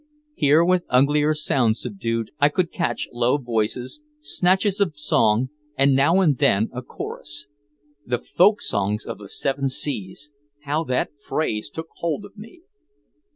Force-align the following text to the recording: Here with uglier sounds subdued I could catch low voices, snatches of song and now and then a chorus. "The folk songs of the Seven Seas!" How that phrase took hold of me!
Here 0.33 0.65
with 0.65 0.83
uglier 0.89 1.35
sounds 1.35 1.79
subdued 1.79 2.31
I 2.39 2.49
could 2.49 2.71
catch 2.71 3.07
low 3.13 3.37
voices, 3.37 4.01
snatches 4.19 4.81
of 4.81 4.97
song 4.97 5.51
and 5.77 5.95
now 5.95 6.21
and 6.21 6.39
then 6.39 6.71
a 6.73 6.81
chorus. 6.81 7.45
"The 8.03 8.17
folk 8.17 8.63
songs 8.63 9.05
of 9.05 9.19
the 9.19 9.29
Seven 9.29 9.69
Seas!" 9.69 10.31
How 10.63 10.83
that 10.85 11.11
phrase 11.23 11.69
took 11.69 11.89
hold 11.97 12.25
of 12.25 12.35
me! 12.35 12.61